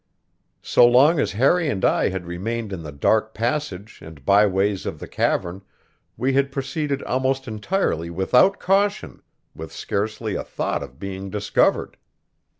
So 0.63 0.83
long 0.87 1.19
as 1.19 1.33
Harry 1.33 1.69
and 1.69 1.85
I 1.85 2.09
had 2.09 2.25
remained 2.25 2.73
in 2.73 2.81
the 2.81 2.91
dark 2.91 3.35
passage 3.35 3.99
and 4.01 4.25
byways 4.25 4.87
of 4.87 4.97
the 4.97 5.07
cavern 5.07 5.61
we 6.17 6.33
had 6.33 6.51
proceeded 6.51 7.03
almost 7.03 7.47
entirely 7.47 8.09
without 8.09 8.57
caution, 8.57 9.21
with 9.55 9.71
scarcely 9.71 10.33
a 10.33 10.43
thought 10.43 10.81
of 10.81 10.97
being 10.97 11.29
discovered. 11.29 11.97